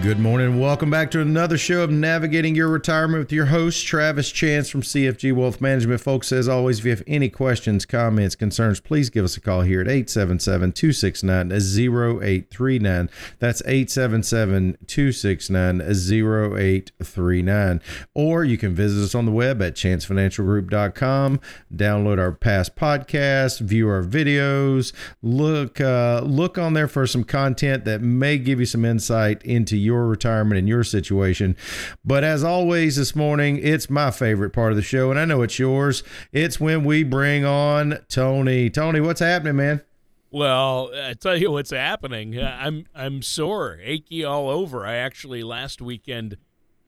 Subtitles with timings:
[0.00, 3.86] Good morning and welcome back to another show of Navigating Your Retirement with your host,
[3.86, 6.00] Travis Chance from CFG Wealth Management.
[6.00, 9.60] Folks, as always, if you have any questions, comments, concerns, please give us a call
[9.60, 13.10] here at 877 269 0839.
[13.38, 17.80] That's 877 269 0839.
[18.14, 21.40] Or you can visit us on the web at chancefinancialgroup.com,
[21.74, 27.84] download our past podcasts, view our videos, look, uh, look on there for some content
[27.84, 31.56] that may give you some insight into your retirement and your situation.
[32.04, 35.42] But as always, this morning, it's my favorite part of the show, and I know
[35.42, 36.02] it's yours.
[36.32, 38.70] It's when we bring on Tony.
[38.70, 39.82] Tony, what's happening, man?
[40.30, 42.40] Well, I tell you what's happening.
[42.40, 44.86] I'm I'm sore, achy all over.
[44.86, 46.38] I actually last weekend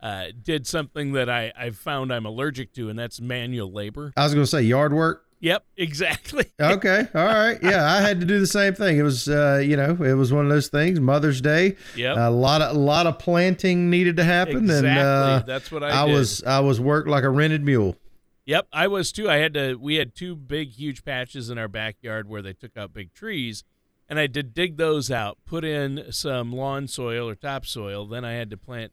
[0.01, 4.15] uh, did something that I I found I'm allergic to, and that's manual labor.
[4.17, 5.24] I was going to say yard work.
[5.45, 6.47] Yep, exactly.
[6.61, 7.59] okay, all right.
[7.63, 8.97] Yeah, I had to do the same thing.
[8.97, 10.99] It was, uh, you know, it was one of those things.
[11.01, 11.77] Mother's Day.
[11.95, 12.17] Yep.
[12.17, 14.89] A lot of a lot of planting needed to happen, exactly.
[14.89, 16.05] and uh, that's what I.
[16.05, 16.15] I did.
[16.15, 17.95] was I was worked like a rented mule.
[18.47, 19.29] Yep, I was too.
[19.29, 19.75] I had to.
[19.75, 23.65] We had two big, huge patches in our backyard where they took out big trees,
[24.09, 28.07] and I had to dig those out, put in some lawn soil or topsoil.
[28.07, 28.93] Then I had to plant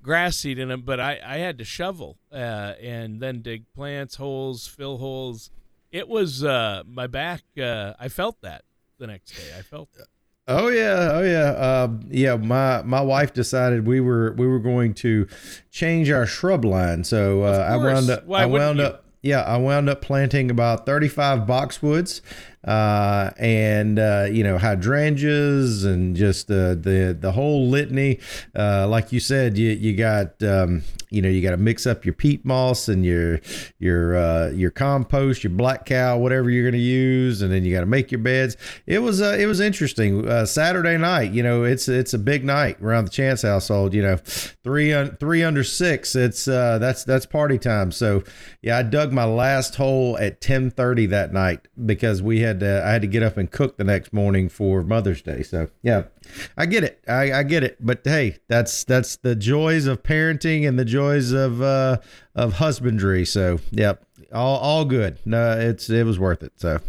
[0.00, 4.14] grass seed in them, but I I had to shovel uh, and then dig plants,
[4.14, 5.50] holes, fill holes
[5.92, 7.42] it was uh, my back.
[7.60, 8.62] Uh, I felt that
[8.98, 9.56] the next day.
[9.58, 10.06] I felt that.
[10.50, 12.36] Oh yeah, oh yeah, uh, yeah.
[12.36, 15.28] My my wife decided we were we were going to
[15.70, 18.24] change our shrub line, so uh, I wound up.
[18.24, 18.86] Why I wound you?
[18.86, 19.04] up.
[19.20, 22.22] Yeah, I wound up planting about thirty five boxwoods,
[22.64, 28.18] uh, and uh, you know hydrangeas and just the the the whole litany.
[28.56, 32.04] Uh, like you said, you you got um, you know you got to mix up
[32.04, 33.40] your peat moss and your
[33.78, 37.72] your uh, your compost, your black cow, whatever you're going to use, and then you
[37.74, 38.56] got to make your beds.
[38.86, 40.26] It was uh, it was interesting.
[40.46, 43.94] Saturday night, you know, it's it's a big night around the Chance household.
[43.94, 46.14] You know, three un, three under six.
[46.14, 47.92] It's uh, that's that's party time.
[47.92, 48.24] So
[48.62, 52.84] yeah, I dug my last hole at ten thirty that night because we had to,
[52.84, 55.42] I had to get up and cook the next morning for Mother's Day.
[55.42, 56.04] So yeah,
[56.56, 57.02] I get it.
[57.06, 57.76] I, I get it.
[57.80, 61.98] But hey, that's that's the joys of parenting and the joys of uh,
[62.34, 63.24] of husbandry.
[63.24, 65.18] So yep, all all good.
[65.24, 66.52] No, it's it was worth it.
[66.56, 66.80] So.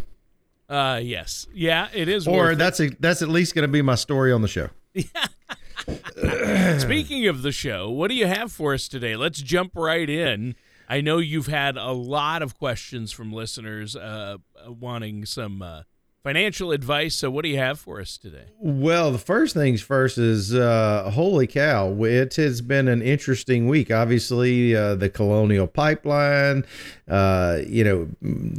[0.68, 2.28] Uh yes, yeah, it is.
[2.28, 4.70] Or worth that's a, that's at least going to be my story on the show.
[6.78, 9.16] Speaking of the show, what do you have for us today?
[9.16, 10.54] Let's jump right in.
[10.90, 15.82] I know you've had a lot of questions from listeners uh, wanting some uh,
[16.24, 17.14] financial advice.
[17.14, 18.46] So, what do you have for us today?
[18.58, 21.94] Well, the first things first is uh, holy cow!
[22.02, 23.92] It has been an interesting week.
[23.92, 26.64] Obviously, uh, the Colonial Pipeline,
[27.06, 28.08] uh, you know,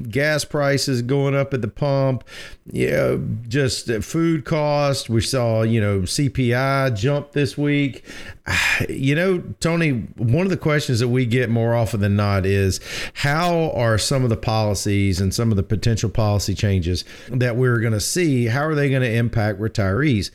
[0.10, 2.24] gas prices going up at the pump,
[2.72, 5.10] you know, just food costs.
[5.10, 8.06] We saw, you know, CPI jump this week.
[8.90, 12.80] You know, Tony, one of the questions that we get more often than not is
[13.14, 17.80] how are some of the policies and some of the potential policy changes that we're
[17.80, 20.32] going to see, how are they going to impact retirees?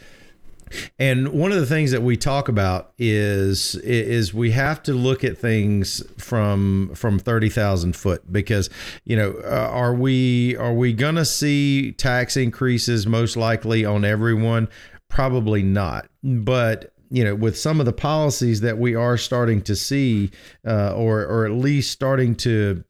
[0.98, 5.22] And one of the things that we talk about is is we have to look
[5.22, 8.68] at things from from thirty thousand foot because
[9.04, 14.68] you know uh, are we are we gonna see tax increases most likely on everyone?
[15.08, 19.76] Probably not, but you know, with some of the policies that we are starting to
[19.76, 20.30] see,
[20.66, 22.84] uh, or or at least starting to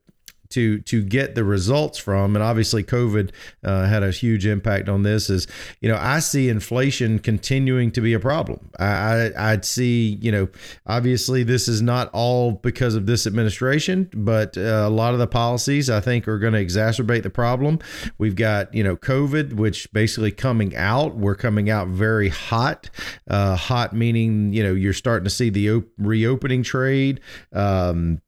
[0.50, 3.30] to to get the results from and obviously covid
[3.64, 5.46] uh, had a huge impact on this is
[5.80, 8.70] you know i see inflation continuing to be a problem.
[8.78, 10.48] I, I i'd see you know
[10.86, 15.26] obviously this is not all because of this administration but uh, a lot of the
[15.26, 17.78] policies i think are going to exacerbate the problem.
[18.18, 22.90] We've got you know covid which basically coming out we're coming out very hot.
[23.28, 27.20] Uh, hot meaning you know you're starting to see the op- reopening trade.
[27.52, 28.20] Um,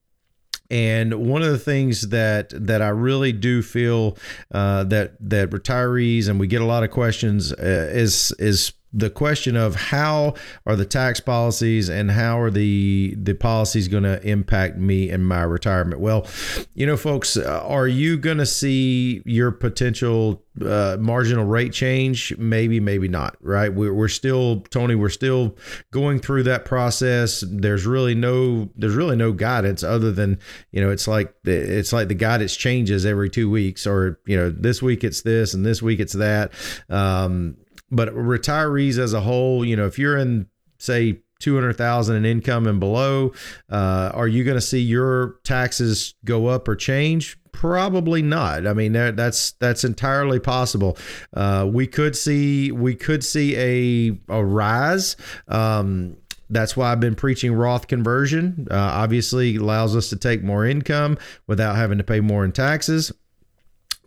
[0.70, 4.17] and one of the things that that I really do feel
[4.53, 9.11] uh, that that retirees and we get a lot of questions uh, is is the
[9.11, 10.35] question of how
[10.67, 15.26] are the tax policies and how are the the policies going to impact me and
[15.26, 16.00] my retirement?
[16.00, 16.26] Well
[16.75, 22.37] you know folks uh, are you going to see your potential uh, marginal rate change?
[22.38, 23.73] Maybe maybe not right?
[23.73, 25.56] We're, we're still tony we're still
[25.90, 27.44] going through that process.
[27.46, 30.38] There's really no there's really no guidance other than
[30.73, 34.37] you know it's like the, it's like the guidance changes every two weeks or you
[34.37, 36.52] know this week it's this and this week it's that.
[36.88, 37.56] Um,
[37.90, 40.46] but retirees as a whole, you know, if you're in
[40.79, 43.32] say 200,000 in income and below,
[43.70, 47.38] uh, are you going to see your taxes go up or change?
[47.52, 48.67] Probably not.
[48.67, 50.96] I mean, that's that's entirely possible.
[51.35, 55.17] Uh, we could see we could see a a rise.
[55.49, 56.17] Um,
[56.50, 58.69] that's why I've been preaching Roth conversion.
[58.70, 63.12] Uh, obviously, allows us to take more income without having to pay more in taxes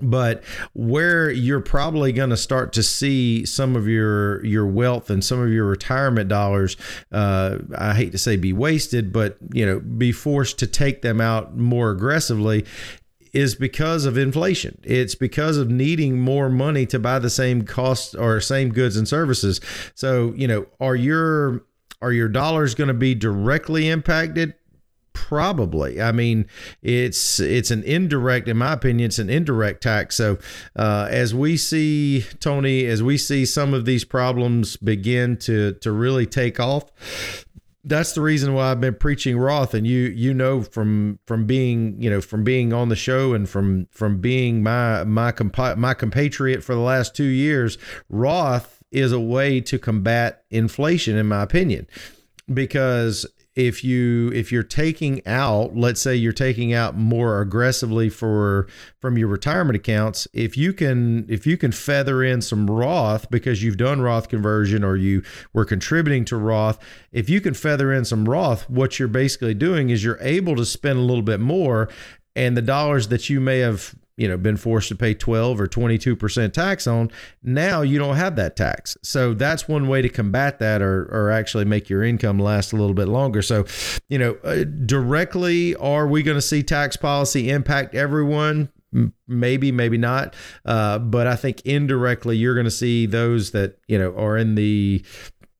[0.01, 0.43] but
[0.73, 5.39] where you're probably going to start to see some of your your wealth and some
[5.39, 6.77] of your retirement dollars
[7.11, 11.21] uh, i hate to say be wasted but you know be forced to take them
[11.21, 12.65] out more aggressively
[13.33, 14.77] is because of inflation.
[14.83, 19.07] It's because of needing more money to buy the same cost or same goods and
[19.07, 19.61] services.
[19.95, 21.63] So, you know, are your
[22.01, 24.55] are your dollars going to be directly impacted?
[25.13, 26.01] Probably.
[26.01, 26.47] I mean,
[26.81, 30.15] it's it's an indirect, in my opinion, it's an indirect tax.
[30.15, 30.37] So
[30.75, 35.91] uh, as we see Tony, as we see some of these problems begin to to
[35.91, 36.91] really take off,
[37.83, 42.01] that's the reason why I've been preaching Roth, and you you know from from being
[42.01, 45.93] you know from being on the show and from from being my my compa- my
[45.93, 47.77] compatriot for the last two years,
[48.09, 51.87] Roth is a way to combat inflation, in my opinion,
[52.53, 53.25] because
[53.55, 58.65] if you if you're taking out let's say you're taking out more aggressively for
[58.99, 63.61] from your retirement accounts if you can if you can feather in some roth because
[63.61, 65.21] you've done roth conversion or you
[65.51, 66.79] were contributing to roth
[67.11, 70.65] if you can feather in some roth what you're basically doing is you're able to
[70.65, 71.89] spend a little bit more
[72.37, 75.67] and the dollars that you may have you know been forced to pay 12 or
[75.67, 77.11] 22% tax on
[77.43, 78.97] now you don't have that tax.
[79.03, 82.75] So that's one way to combat that or, or actually make your income last a
[82.75, 83.41] little bit longer.
[83.41, 83.65] So
[84.09, 88.69] you know uh, directly are we going to see tax policy impact everyone?
[89.27, 90.35] Maybe maybe not.
[90.65, 94.55] Uh, but i think indirectly you're going to see those that you know are in
[94.55, 95.03] the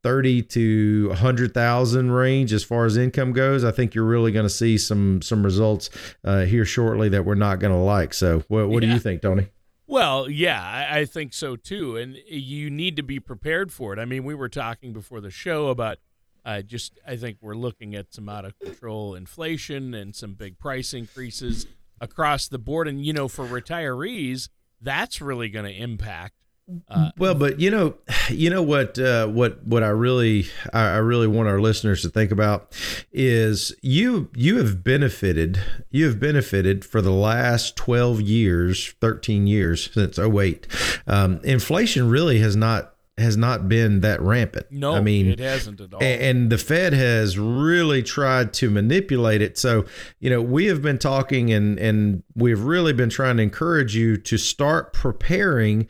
[0.04, 4.50] 30 to 100,000 range as far as income goes, I think you're really going to
[4.50, 5.90] see some some results
[6.24, 8.14] uh, here shortly that we're not going to like.
[8.14, 8.90] So, what, what yeah.
[8.90, 9.48] do you think, Tony?
[9.92, 11.98] Well, yeah, I, I think so too.
[11.98, 14.00] And you need to be prepared for it.
[14.00, 15.98] I mean, we were talking before the show about
[16.46, 20.58] uh, just, I think we're looking at some out of control inflation and some big
[20.58, 21.68] price increases
[22.00, 22.88] across the board.
[22.88, 24.48] And, you know, for retirees,
[24.80, 26.41] that's really going to impact
[26.90, 27.96] uh, well, but you know,
[28.30, 32.32] you know what, uh, what, what I really, I, really want our listeners to think
[32.32, 32.74] about
[33.12, 35.60] is you, you have benefited,
[35.90, 40.68] you have benefited for the last 12 years, 13 years since 08.
[41.08, 44.66] Um, inflation really has not has not been that rampant.
[44.72, 46.02] No, I mean it hasn't at all.
[46.02, 49.58] And the Fed has really tried to manipulate it.
[49.58, 49.86] So,
[50.20, 54.18] you know, we have been talking and and we've really been trying to encourage you
[54.18, 55.88] to start preparing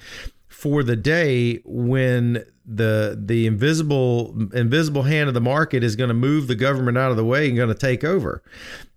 [0.62, 6.14] for the day when the the invisible invisible hand of the market is going to
[6.14, 8.44] move the government out of the way and going to take over.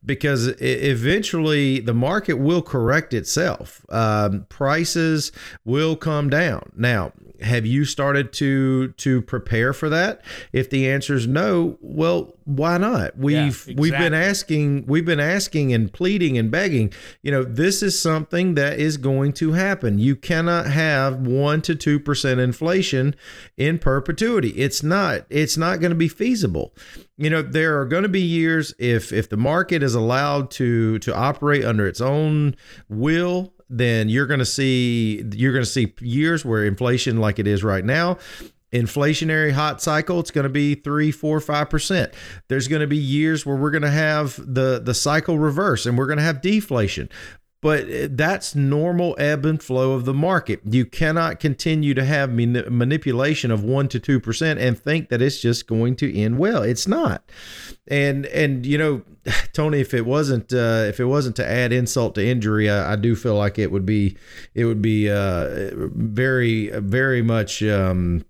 [0.05, 3.87] Because eventually the market will correct itself.
[3.89, 5.33] Um, prices
[5.65, 6.71] will come down.
[6.77, 7.13] Now
[7.43, 10.23] have you started to to prepare for that?
[10.53, 13.17] If the answer is no well why not?
[13.17, 13.75] We've yeah, exactly.
[13.77, 16.93] we've been asking we've been asking and pleading and begging.
[17.23, 19.99] You know this is something that is going to happen.
[19.99, 23.15] You cannot have 1 to 2% inflation
[23.57, 24.51] in perpetuity.
[24.51, 26.75] It's not it's not going to be feasible.
[27.17, 30.99] You know there are going to be years if if the market is allowed to
[30.99, 32.57] to operate under its own
[32.89, 37.47] will then you're going to see you're going to see years where inflation like it
[37.47, 38.19] is right now
[38.73, 42.13] inflationary hot cycle it's going to be three four five percent.
[42.49, 45.97] There's going to be years where we're going to have the the cycle reverse and
[45.97, 47.09] we're going to have deflation
[47.65, 50.61] but that's normal ebb and flow of the market.
[50.71, 55.67] You cannot continue to have manipulation of 1 to 2% and think that it's just
[55.67, 56.63] going to end well.
[56.63, 57.25] It's not.
[57.89, 59.03] And and you know,
[59.55, 62.97] Tony, if it wasn't uh, if it wasn't to add insult to injury, I, I,
[62.97, 64.19] do feel like it would be
[64.55, 68.27] it would be uh, very very much um,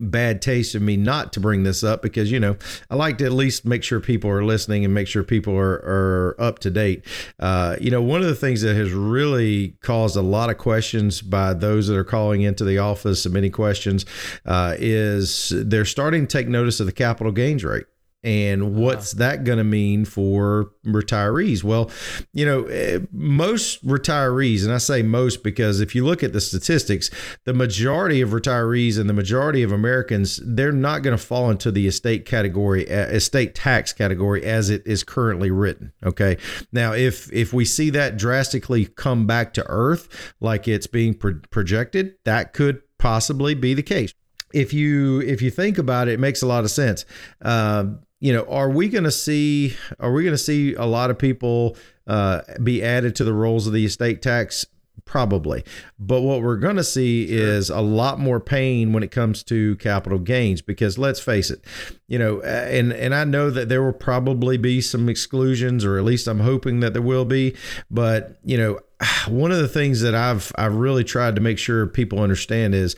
[0.00, 2.56] bad taste of me not to bring this up because you know
[2.90, 5.74] I like to at least make sure people are listening and make sure people are,
[5.74, 7.04] are up to date.
[7.38, 11.22] Uh, you know, one of the things that has really caused a lot of questions
[11.22, 14.04] by those that are calling into the office, many questions,
[14.46, 17.86] uh, is they're starting to take notice of the capital gains rate
[18.24, 21.62] and what's that going to mean for retirees?
[21.62, 21.90] Well
[22.32, 26.40] you know eh, most retirees and i say most because if you look at the
[26.40, 27.10] statistics
[27.44, 31.70] the majority of retirees and the majority of americans they're not going to fall into
[31.70, 36.36] the estate category eh, estate tax category as it is currently written okay?
[36.72, 41.40] Now if if we see that drastically come back to earth like it's being pro-
[41.50, 44.12] projected that could possibly be the case.
[44.52, 47.04] If you if you think about it, it makes a lot of sense.
[47.42, 47.86] Uh,
[48.24, 51.18] you know, are we going to see are we going to see a lot of
[51.18, 51.76] people
[52.06, 54.64] uh, be added to the rolls of the estate tax?
[55.04, 55.62] Probably,
[55.98, 57.36] but what we're going to see sure.
[57.36, 61.62] is a lot more pain when it comes to capital gains because let's face it,
[62.08, 66.04] you know, and and I know that there will probably be some exclusions, or at
[66.04, 67.54] least I'm hoping that there will be.
[67.90, 68.80] But you know,
[69.28, 72.96] one of the things that I've I've really tried to make sure people understand is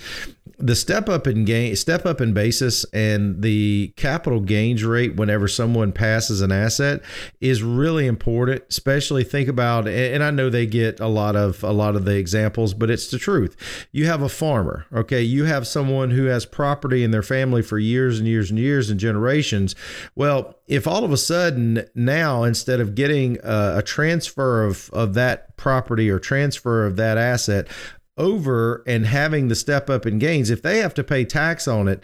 [0.58, 5.46] the step up in gain step up in basis and the capital gains rate whenever
[5.46, 7.02] someone passes an asset
[7.40, 11.72] is really important especially think about and I know they get a lot of a
[11.72, 13.56] lot of the examples but it's the truth.
[13.92, 15.22] You have a farmer okay?
[15.22, 18.88] You have someone who has property in their family for years and years and years
[18.88, 19.75] and generations.
[20.14, 25.14] Well if all of a sudden now instead of getting a, a transfer of of
[25.14, 27.68] that property or transfer of that asset
[28.16, 31.88] over and having the step up in gains, if they have to pay tax on
[31.88, 32.02] it,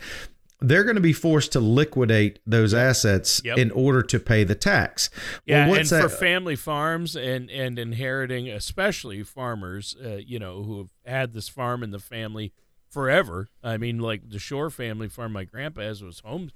[0.62, 3.58] they're going to be forced to liquidate those assets yep.
[3.58, 5.10] in order to pay the tax.
[5.44, 6.02] Yeah, well, and that?
[6.02, 11.48] for family farms and and inheriting, especially farmers, uh, you know, who have had this
[11.48, 12.52] farm in the family
[12.88, 13.48] forever.
[13.62, 16.50] I mean, like the Shore family farm my grandpa has was home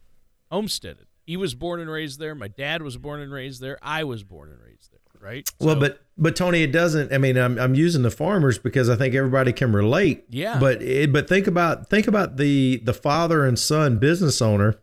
[0.51, 1.07] homesteaded.
[1.25, 2.37] He was born and raised there.
[2.37, 3.79] My dad was born and raised there.
[3.83, 5.53] I was born and raised there right?
[5.61, 7.13] Well, but but Tony, it doesn't.
[7.13, 10.25] I mean, I'm I'm using the farmers because I think everybody can relate.
[10.31, 10.59] Yeah.
[10.59, 14.79] But it, but think about think about the the father and son business owner.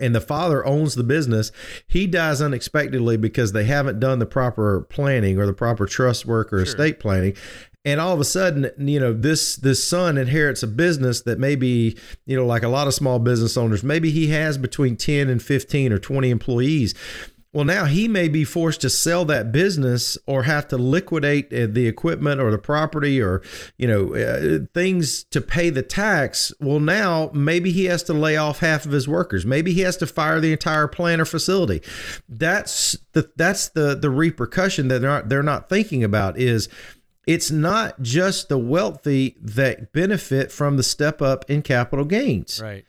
[0.00, 1.50] And the father owns the business.
[1.88, 6.52] He dies unexpectedly because they haven't done the proper planning or the proper trust work
[6.52, 6.62] or sure.
[6.62, 7.34] estate planning
[7.84, 11.96] and all of a sudden you know this this son inherits a business that maybe
[12.26, 15.42] you know like a lot of small business owners maybe he has between 10 and
[15.42, 16.94] 15 or 20 employees
[17.58, 21.66] well, now he may be forced to sell that business or have to liquidate uh,
[21.68, 23.42] the equipment or the property or,
[23.76, 26.52] you know, uh, things to pay the tax.
[26.60, 29.44] Well, now maybe he has to lay off half of his workers.
[29.44, 31.82] Maybe he has to fire the entire plant or facility.
[32.28, 36.68] That's the that's the the repercussion that they're not, they're not thinking about is
[37.26, 42.62] it's not just the wealthy that benefit from the step up in capital gains.
[42.62, 42.84] Right.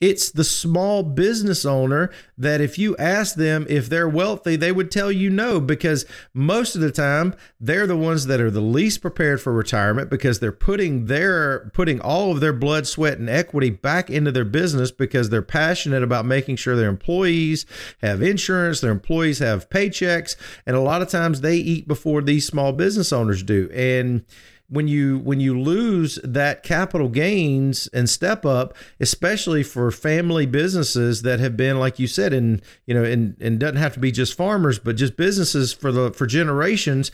[0.00, 4.92] It's the small business owner that if you ask them if they're wealthy, they would
[4.92, 9.00] tell you no, because most of the time they're the ones that are the least
[9.00, 13.70] prepared for retirement because they're putting their putting all of their blood, sweat, and equity
[13.70, 17.66] back into their business because they're passionate about making sure their employees
[18.00, 22.46] have insurance, their employees have paychecks, and a lot of times they eat before these
[22.46, 23.68] small business owners do.
[23.74, 24.24] And
[24.70, 31.22] when you when you lose that capital gains and step up especially for family businesses
[31.22, 34.12] that have been like you said and you know and and doesn't have to be
[34.12, 37.10] just farmers but just businesses for the for generations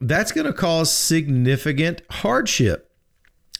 [0.00, 2.83] that's going to cause significant hardship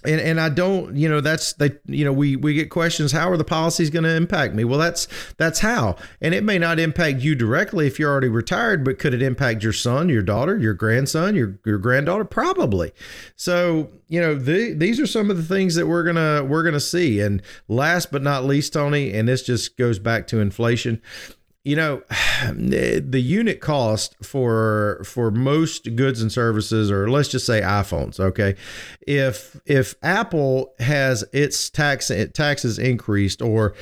[0.04, 3.12] and and I don't, you know, that's they, you know, we we get questions.
[3.12, 4.64] How are the policies going to impact me?
[4.64, 8.84] Well, that's that's how, and it may not impact you directly if you're already retired,
[8.84, 12.24] but could it impact your son, your daughter, your grandson, your your granddaughter?
[12.24, 12.92] Probably.
[13.36, 16.80] So you know, the, these are some of the things that we're gonna we're gonna
[16.80, 17.20] see.
[17.20, 21.00] And last but not least, Tony, and this just goes back to inflation
[21.64, 22.02] you know
[22.52, 28.54] the unit cost for for most goods and services or let's just say iPhones okay?
[29.06, 33.74] If if Apple has its tax taxes increased or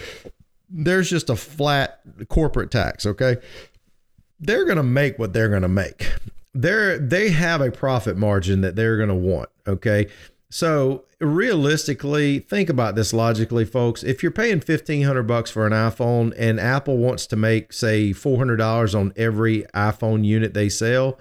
[0.70, 3.36] there's just a flat corporate tax okay?
[4.40, 6.12] They're going to make what they're going to make.
[6.54, 10.08] They're they have a profit margin that they're going to want okay?
[10.50, 14.02] So realistically, think about this logically, folks.
[14.02, 18.12] If you're paying fifteen hundred bucks for an iPhone and Apple wants to make say
[18.12, 21.18] four hundred dollars on every iPhone unit they sell,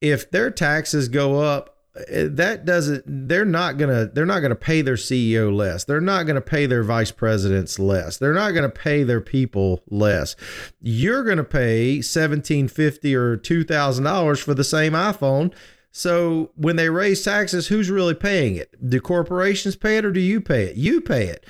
[0.00, 1.78] if their taxes go up,
[2.08, 3.04] eh, that doesn't.
[3.06, 4.06] They're not gonna.
[4.06, 5.84] They're not gonna pay their CEO less.
[5.84, 8.18] They're not gonna pay their vice presidents less.
[8.18, 10.36] They're not gonna pay their people less.
[10.80, 15.52] You're gonna pay seventeen fifty or two thousand dollars for the same iPhone
[15.96, 18.74] so when they raise taxes, who's really paying it?
[18.90, 20.76] Do corporations pay it or do you pay it?
[20.76, 21.46] You pay it.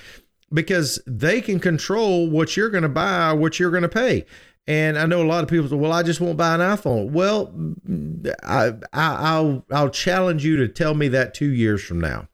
[0.53, 4.25] because they can control what you're going to buy, what you're going to pay.
[4.67, 7.11] And I know a lot of people say, "Well, I just won't buy an iPhone."
[7.11, 7.53] Well,
[8.43, 12.29] I, I, will I'll challenge you to tell me that two years from now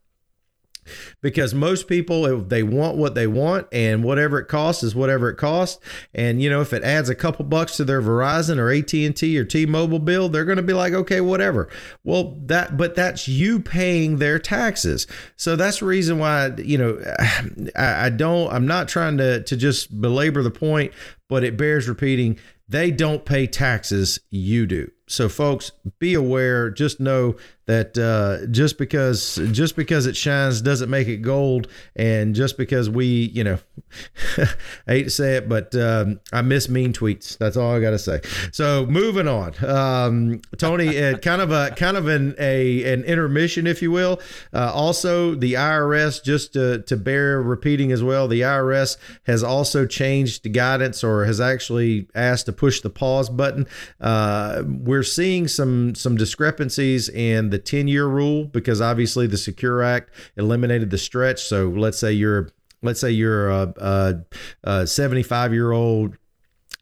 [1.20, 5.36] because most people they want what they want and whatever it costs is whatever it
[5.36, 5.82] costs.
[6.14, 9.44] And you know if it adds a couple bucks to their Verizon or AT&T or
[9.44, 11.68] T-Mobile bill they're going to be like okay whatever.
[12.04, 15.06] Well that but that's you paying their taxes.
[15.36, 17.00] So that's the reason why you know
[17.76, 20.92] I, I don't I'm not trying to to just belabor the point
[21.28, 27.00] but it bears repeating they don't pay taxes you do so folks be aware just
[27.00, 27.36] know
[27.70, 32.90] that uh, just because just because it shines doesn't make it gold, and just because
[32.90, 33.58] we, you know,
[34.36, 34.46] I
[34.86, 37.38] hate to say it, but um, I miss mean tweets.
[37.38, 38.22] That's all I got to say.
[38.50, 43.68] So moving on, um, Tony, uh, kind of a kind of an a an intermission,
[43.68, 44.20] if you will.
[44.52, 49.86] Uh, also, the IRS, just to, to bear repeating as well, the IRS has also
[49.86, 53.68] changed the guidance or has actually asked to push the pause button.
[54.00, 54.64] Uh,
[55.00, 60.10] we're seeing some some discrepancies in the 10 year rule because obviously the Secure Act
[60.36, 61.42] eliminated the stretch.
[61.42, 62.50] So let's say you're
[62.82, 64.22] let's say you're a,
[64.62, 66.18] a 75 year old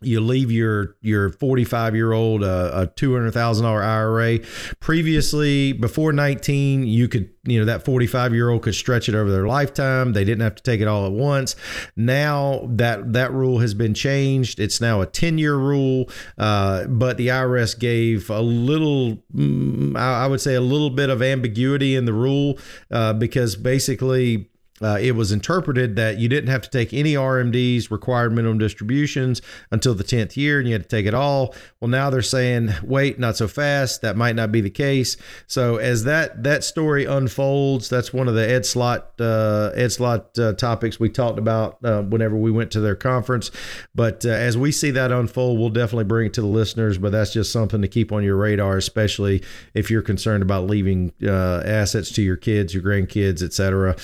[0.01, 4.39] you leave your your 45 year old uh, a $200,000 IRA
[4.81, 9.31] previously before 19 you could you know that 45 year old could stretch it over
[9.31, 10.13] their lifetime.
[10.13, 11.57] They didn't have to take it all at once.
[11.97, 14.61] Now that that rule has been changed.
[14.61, 20.27] It's now a 10 year rule uh, but the IRS gave a little mm, I
[20.27, 22.59] would say a little bit of ambiguity in the rule
[22.91, 24.51] uh, because basically
[24.83, 29.43] uh, it was interpreted that you didn't have to take any RMDs, required minimum distributions,
[29.71, 31.55] until the 10th year, and you had to take it all.
[31.81, 34.03] Well, now they're saying, wait, not so fast.
[34.03, 35.17] That might not be the case.
[35.47, 40.39] So as that that story unfolds, that's one of the Ed Slott uh, Ed Slott
[40.39, 43.51] uh, topics we talked about uh, whenever we went to their conference.
[43.95, 46.99] But uh, as we see that unfold, we'll definitely bring it to the listeners.
[46.99, 49.43] But that's just something to keep on your radar, especially
[49.75, 53.97] if you're concerned about leaving uh, assets to your kids, your grandkids, et etc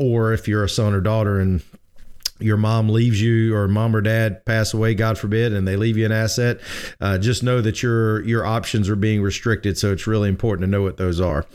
[0.00, 1.62] or if you're a son or daughter and
[2.38, 5.98] your mom leaves you or mom or dad pass away god forbid and they leave
[5.98, 6.58] you an asset
[7.00, 9.78] uh, just know that your your options are being restricted.
[9.78, 11.46] So it's really important to know what those are.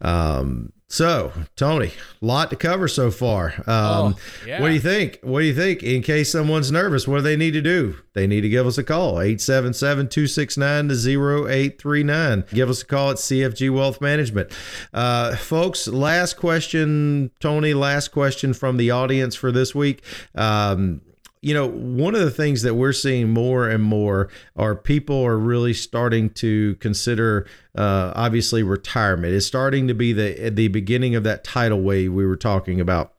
[0.00, 3.54] Um, so, Tony, lot to cover so far.
[3.66, 4.14] Um, oh,
[4.46, 4.60] yeah.
[4.60, 5.18] What do you think?
[5.22, 5.82] What do you think?
[5.82, 7.96] In case someone's nervous, what do they need to do?
[8.12, 12.44] They need to give us a call, 877 269 0839.
[12.54, 14.52] Give us a call at CFG Wealth Management.
[14.92, 20.00] Uh, folks, last question, Tony, last question from the audience for this week.
[20.36, 21.00] Um,
[21.44, 25.38] you know, one of the things that we're seeing more and more are people are
[25.38, 29.34] really starting to consider, uh, obviously, retirement.
[29.34, 33.13] It's starting to be the the beginning of that tidal wave we were talking about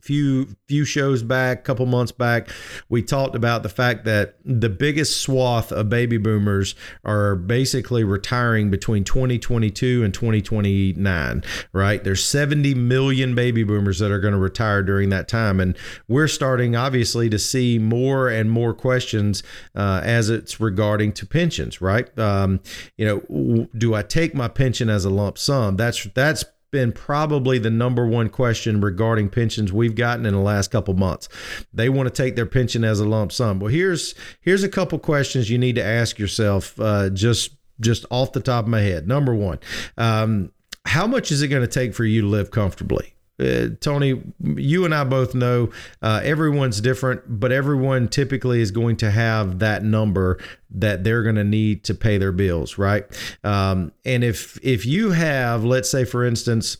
[0.00, 2.48] few few shows back, a couple months back,
[2.88, 6.74] we talked about the fact that the biggest swath of baby boomers
[7.04, 12.04] are basically retiring between 2022 and 2029, right?
[12.04, 15.76] There's 70 million baby boomers that are going to retire during that time and
[16.08, 19.42] we're starting obviously to see more and more questions
[19.74, 22.16] uh, as it's regarding to pensions, right?
[22.18, 22.60] Um,
[22.96, 25.76] you know, do I take my pension as a lump sum?
[25.76, 30.72] That's that's been probably the number one question regarding pensions we've gotten in the last
[30.72, 31.28] couple months.
[31.72, 33.60] They want to take their pension as a lump sum.
[33.60, 38.32] Well, here's here's a couple questions you need to ask yourself uh, just just off
[38.32, 39.06] the top of my head.
[39.06, 39.60] Number one,
[39.96, 40.50] um,
[40.86, 43.14] how much is it going to take for you to live comfortably?
[43.40, 45.70] Uh, Tony, you and I both know
[46.02, 50.38] uh, everyone's different, but everyone typically is going to have that number
[50.70, 53.04] that they're going to need to pay their bills, right?
[53.42, 56.76] Um, and if if you have, let's say, for instance,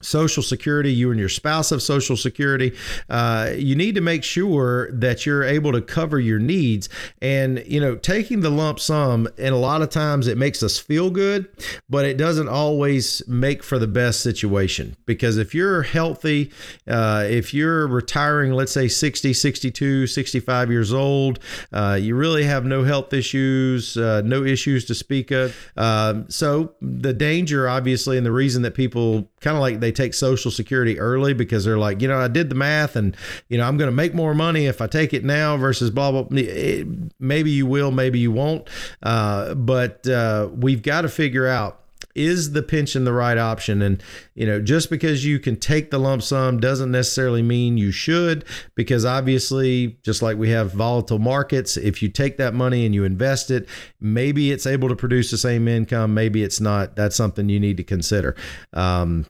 [0.00, 2.74] Social Security, you and your spouse have Social Security.
[3.08, 6.88] Uh, you need to make sure that you're able to cover your needs.
[7.20, 10.78] And, you know, taking the lump sum, and a lot of times it makes us
[10.78, 11.48] feel good,
[11.88, 14.96] but it doesn't always make for the best situation.
[15.06, 16.52] Because if you're healthy,
[16.86, 21.38] uh, if you're retiring, let's say 60, 62, 65 years old,
[21.72, 25.54] uh, you really have no health issues, uh, no issues to speak of.
[25.76, 30.14] Um, so the danger, obviously, and the reason that people kind of like they take
[30.14, 33.16] Social Security early because they're like, you know, I did the math and,
[33.48, 36.10] you know, I'm going to make more money if I take it now versus blah,
[36.10, 36.26] blah.
[36.30, 36.86] It,
[37.18, 38.68] maybe you will, maybe you won't.
[39.02, 41.80] Uh, but uh, we've got to figure out
[42.18, 44.02] is the pension the right option and
[44.34, 48.44] you know just because you can take the lump sum doesn't necessarily mean you should
[48.74, 53.04] because obviously just like we have volatile markets if you take that money and you
[53.04, 53.68] invest it
[54.00, 57.76] maybe it's able to produce the same income maybe it's not that's something you need
[57.76, 58.34] to consider
[58.72, 59.24] um,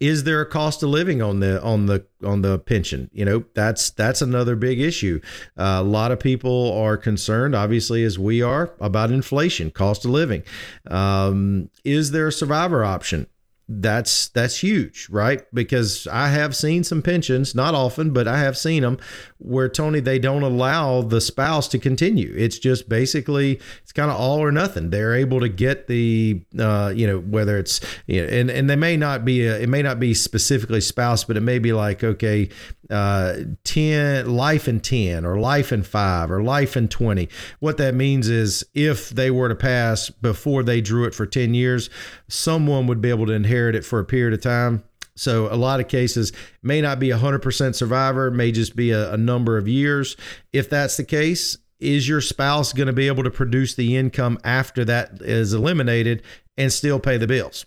[0.00, 3.10] is there a cost of living on the on the on the pension?
[3.12, 5.20] You know that's that's another big issue.
[5.56, 10.10] Uh, a lot of people are concerned obviously as we are about inflation cost of
[10.10, 10.42] living.
[10.90, 13.26] Um, is there a survivor option?
[13.68, 15.42] That's that's huge, right?
[15.54, 18.98] Because I have seen some pensions, not often, but I have seen them
[19.40, 22.32] where Tony they don't allow the spouse to continue.
[22.36, 24.90] It's just basically it's kind of all or nothing.
[24.90, 28.76] They're able to get the uh, you know whether it's you know, and and they
[28.76, 32.04] may not be a, it may not be specifically spouse, but it may be like
[32.04, 32.50] okay,
[32.90, 37.28] uh, 10 life in 10 or life in 5 or life in 20
[37.60, 41.54] what that means is if they were to pass before they drew it for 10
[41.54, 41.88] years
[42.26, 44.82] someone would be able to inherit it for a period of time
[45.20, 49.12] so a lot of cases may not be a 100% survivor may just be a,
[49.12, 50.16] a number of years
[50.52, 54.38] if that's the case is your spouse going to be able to produce the income
[54.44, 56.22] after that is eliminated
[56.56, 57.64] and still pay the bills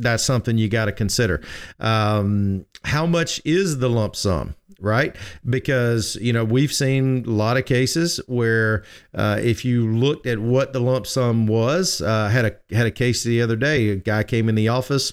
[0.00, 1.42] that's something you got to consider.
[1.78, 4.56] Um, how much is the lump sum?
[4.82, 8.82] Right, because you know we've seen a lot of cases where
[9.14, 12.90] uh, if you looked at what the lump sum was, uh, had a had a
[12.90, 13.90] case the other day.
[13.90, 15.12] A guy came in the office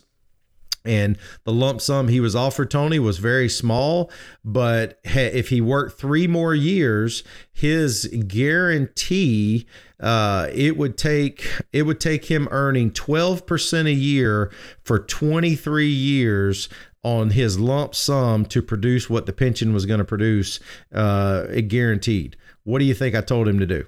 [0.87, 4.09] and the lump sum he was offered Tony was very small.
[4.43, 7.23] But if he worked 3 more years
[7.53, 9.67] his guarantee
[9.99, 14.51] uh, it would take it would take him earning 12% a year
[14.83, 16.69] for 23 years
[17.03, 20.59] on his lump sum to produce what the pension was going to produce
[20.93, 22.35] uh, guaranteed.
[22.63, 23.85] What do you think I told him to do?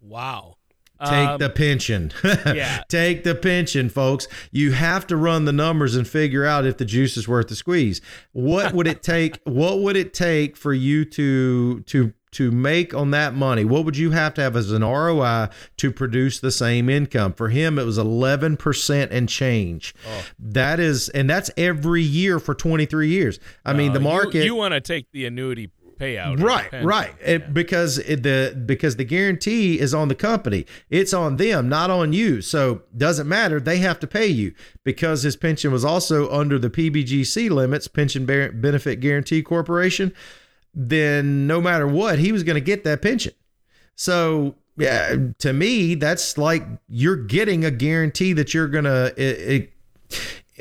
[0.00, 0.55] Wow
[1.04, 2.12] Take um, the pension.
[2.24, 2.82] yeah.
[2.88, 4.28] Take the pension, folks.
[4.50, 7.56] You have to run the numbers and figure out if the juice is worth the
[7.56, 8.00] squeeze.
[8.32, 9.38] What would it take?
[9.44, 13.64] what would it take for you to to to make on that money?
[13.64, 17.32] What would you have to have as an ROI to produce the same income?
[17.32, 19.94] For him, it was 11% and change.
[20.06, 20.24] Oh.
[20.38, 23.40] That is, and that's every year for 23 years.
[23.64, 24.40] I uh, mean, the market.
[24.40, 26.42] You, you want to take the annuity payout.
[26.42, 27.14] Right, right.
[27.24, 30.66] It, because it, the because the guarantee is on the company.
[30.90, 32.40] It's on them, not on you.
[32.42, 33.60] So doesn't matter.
[33.60, 34.54] They have to pay you
[34.84, 40.12] because his pension was also under the PBGC limits, Pension Benefit Guarantee Corporation.
[40.74, 43.32] Then no matter what, he was going to get that pension.
[43.94, 48.74] So yeah, to me, that's like you're getting a guarantee that you're.
[48.76, 49.72] It, it,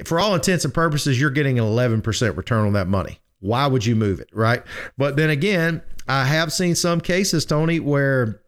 [0.06, 3.20] for all intents and purposes, you're getting an 11% return on that money.
[3.46, 4.30] Why would you move it?
[4.34, 4.64] Right.
[4.98, 8.42] But then again, I have seen some cases, Tony, where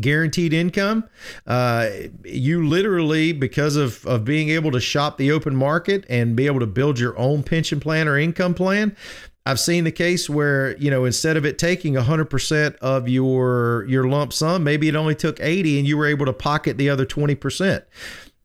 [0.00, 1.04] guaranteed income
[1.46, 1.86] uh,
[2.24, 6.60] you literally because of, of being able to shop the open market and be able
[6.60, 8.96] to build your own pension plan or income plan
[9.44, 14.04] I've seen the case where you know instead of it taking 100% of your your
[14.04, 17.04] lump sum maybe it only took 80 and you were able to pocket the other
[17.04, 17.82] 20%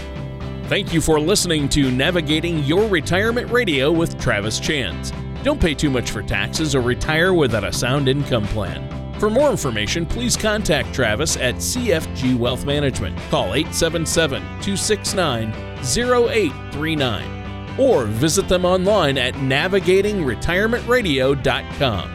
[0.70, 5.12] Thank you for listening to Navigating Your Retirement Radio with Travis Chance.
[5.44, 9.20] Don't pay too much for taxes or retire without a sound income plan.
[9.20, 13.18] For more information, please contact Travis at CFG Wealth Management.
[13.30, 15.52] Call 877 269
[15.84, 17.45] 0839
[17.78, 22.15] or visit them online at navigatingretirementradio.com.